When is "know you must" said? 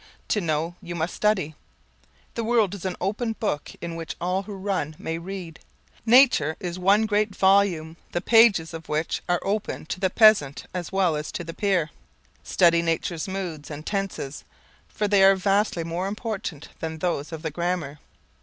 0.41-1.13